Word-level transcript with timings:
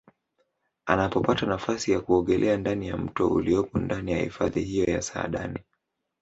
Anapopata 0.85 1.45
nafasi 1.45 1.91
ya 1.91 1.99
kuogelea 2.01 2.57
ndani 2.57 2.87
ya 2.87 2.97
mto 2.97 3.27
uliopo 3.27 3.79
ndani 3.79 4.11
ya 4.11 4.17
hifadhi 4.19 4.61
hiyo 4.63 4.85
ya 4.93 5.01
Saadani 5.01 5.59